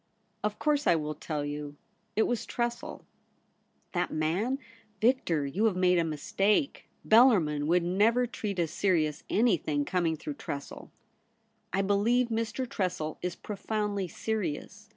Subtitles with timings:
[0.43, 1.75] 'Of course I will tell you.
[2.15, 3.05] It was TresseL'
[3.49, 4.57] * That man!
[4.99, 6.87] Victor, you have made a mis take.
[7.07, 10.89] Bellarmin would never treat as serious anything coming through TresseL''
[11.71, 12.67] I believe Mr.
[12.67, 14.89] Tressel is profoundly serious.